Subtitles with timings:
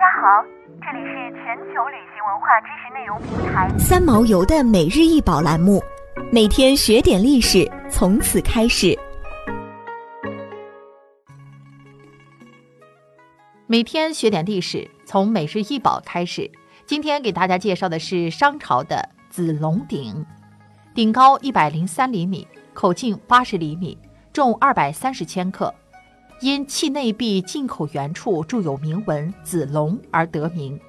[0.00, 0.42] 家好，
[0.80, 5.78] 这里是全球旅行文化知识内容平台三毛游的每日一宝栏目，
[6.32, 8.98] 每天学点历史，从此开始。
[13.66, 16.50] 每天学点历史，从每日一宝开始。
[16.86, 20.24] 今天给大家介绍的是商朝的子龙鼎，
[20.94, 23.98] 顶高一百零三厘米，口径八十厘米，
[24.32, 25.74] 重二百三十千克。
[26.42, 30.80] 因器内壁进口圆处铸有铭文“子龙”而得名。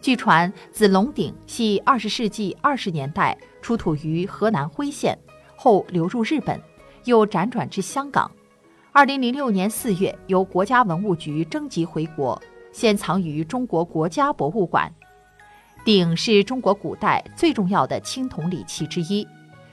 [0.00, 5.18] 据传，子龙鼎系二十世纪二十年代出土于河南辉县，
[5.56, 6.58] 后流入日本，
[7.04, 8.30] 又辗转至香港。
[8.90, 12.40] 二零零六年四月，由国家文物局征集回国，
[12.72, 14.90] 现藏于中国国家博物馆。
[15.84, 19.26] 鼎是中国古代最重要的青铜礼器之一。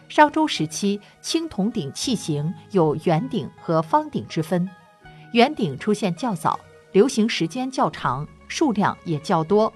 [0.10, 4.70] 商周时期，青铜鼎器型有圆鼎和方鼎之分。
[5.36, 6.58] 圆顶出现较早，
[6.94, 9.72] 流行时间较长，数量也较多。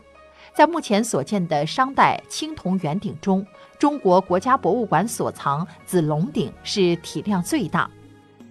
[0.55, 3.45] 在目前所见的商代青铜圆鼎中，
[3.77, 7.91] 中国国家博物馆所藏子龙鼎是体量最大。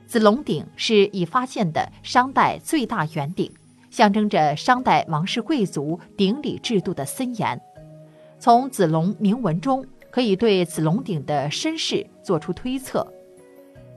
[0.07, 3.51] 子龙鼎是已发现的商代最大圆鼎，
[3.89, 7.59] 象征着商代王室贵族鼎礼制度的森严。
[8.39, 13.11] 从子龙铭文中，可以对子龙鼎的身世做出推测。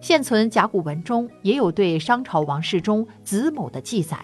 [0.02, 4.17] 现存甲骨文中也有对商朝王室中子某的记载，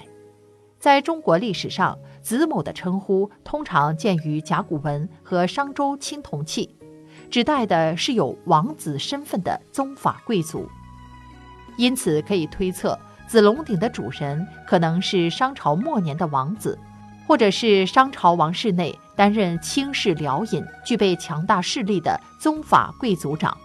[0.80, 6.76] 在中国历史上，子某的称呼通常见于甲骨文和商周青铜器，
[7.30, 10.68] 指代的是有王子身份的宗法贵族。
[11.78, 16.78] 因此，可以推测子龙鼎的主人可能是商朝末年的王子，
[17.28, 23.56] 或者是商朝王室内担任卿士僚尹、具备强大势力的宗法贵族长。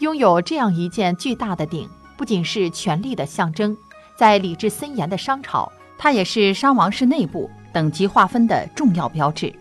[0.00, 3.76] 拥有这样一件巨大的鼎，不仅是权力的象征，
[4.16, 9.54] 在礼制森严的商朝，它也是商王室内部等级划分的重要标志。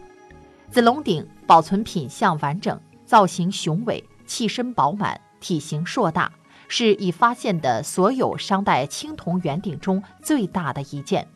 [0.72, 6.32] 子龙鼎保存品相完整，造型雄伟，器身饱满，体型硕大，
[6.70, 11.28] 是已发现的所有商代青铜圆鼎中最大的一件，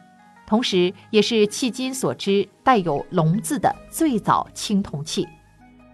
[0.47, 5.27] 同时也是迄今所知带有“龙”字的最早青铜器。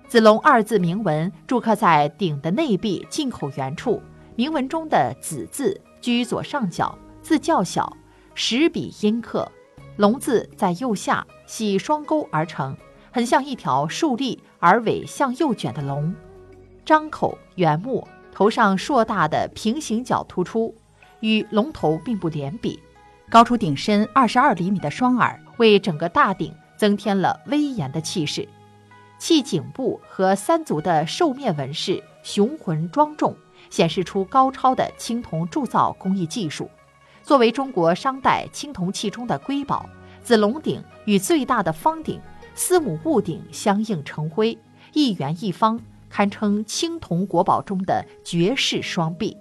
[0.09, 4.01] 子龙二字铭文铸刻在鼎的内壁进口圆处，
[4.35, 7.95] 铭文中的“子”字居左上角，字较小，
[8.33, 9.47] 十笔阴刻，
[9.97, 12.75] 龙字在右下，系双钩而成，
[13.11, 16.11] 很像一条竖立而尾向右卷的龙。
[16.83, 20.73] 张口圆目，头上硕大的平行角突出，
[21.19, 22.79] 与龙头并不连笔。
[23.29, 28.49] 高出鼎身二十二厘米的双耳，为整个大鼎增添了威严的气势。
[29.19, 33.35] 器颈部和三足的兽面纹饰雄浑庄重，
[33.69, 36.69] 显示出高超的青铜铸造工艺技术。
[37.21, 39.87] 作为中国商代青铜器中的瑰宝，
[40.23, 42.19] 子龙鼎与最大的方鼎
[42.55, 44.57] 司母戊鼎相映成辉，
[44.93, 45.79] 一圆一方，
[46.09, 49.37] 堪称青铜国宝中的绝世双璧。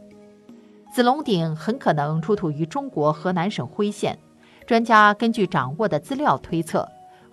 [0.93, 4.19] 子龙鼎很可能出土于中国河南省辉县，
[4.67, 6.87] 专家根据掌握的资料推测。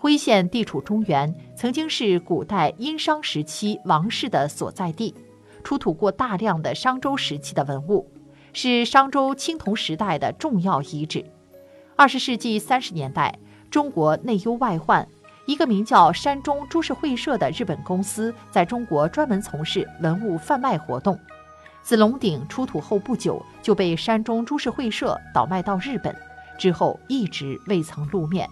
[0.06, 5.16] 辉县地处中原，曾经是古代殷商时期王室的所在地，
[5.64, 8.08] 出土过大量的商周时期的文物，
[8.54, 11.26] 是商周青铜时代的重要遗址。
[11.96, 13.40] 二十世纪三十年代，
[13.72, 15.08] 中国内忧外患，
[15.48, 21.20] 一个名叫山中株式会社的日本公司在中国专门从事文物贩卖活动。
[21.82, 26.16] 子龙鼎出土后不久就被山中株式会社倒卖到日本，
[26.60, 28.48] 之后一直未曾露面。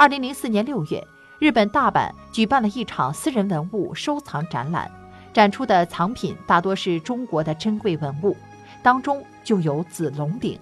[0.00, 1.06] 二零零四年六月，
[1.38, 4.90] 日本大阪举办了一场私人文物收藏展览，
[5.30, 8.34] 展出的藏品大多是中国的珍贵文物，
[8.82, 10.58] 当中就有子龙鼎。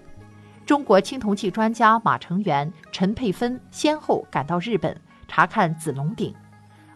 [0.66, 6.34] 中国青铜器专家马成元、陈佩芬先后赶到日本查看子龙鼎。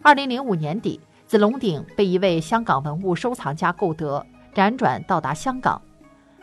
[0.01, 5.81] 二零零五年底，子龙鼎被一位香港文物收藏家购得，辗转到达香港。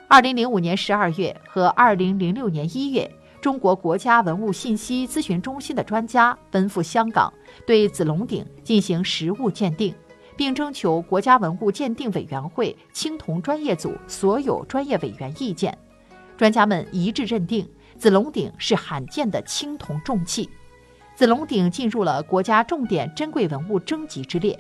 [0.09, 3.11] 二零零五年十二月和二零零六年一月。
[3.41, 7.33] 中国国家文物信息咨询中心的专家奔赴香港，
[7.67, 9.95] 对子龙鼎进行实物鉴定，
[10.37, 15.77] 并征求国家文物鉴定委员会青铜专业组所有专业委员意见。
[16.37, 17.67] 专家们一致认定，
[17.97, 20.49] 子龙鼎是罕见的青铜重器。
[21.15, 24.59] 子龙鼎进入了国家重点珍贵文物征集之列。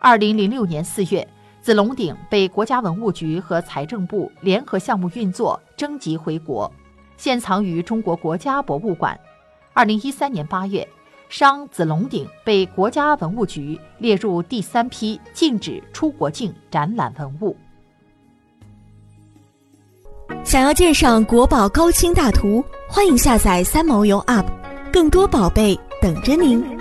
[0.00, 1.26] 二零零六年四月，
[1.60, 6.72] 子龙鼎被国家文物局和财政部联合项目运作征集回国。
[7.18, 9.18] 现藏于中国国家博物馆。
[9.74, 10.88] 二零一三年八月，
[11.28, 17.56] 商子龙鼎被国家文物局列入第三批禁止出国境展览文物。
[20.44, 24.46] 想要鉴赏国宝高清大图，欢迎下载三毛游 App，
[24.92, 26.77] 更多宝贝等着您。